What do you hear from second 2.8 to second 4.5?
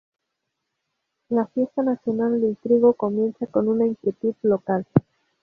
comienza con una inquietud